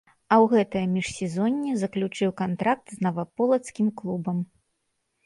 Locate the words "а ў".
0.35-0.59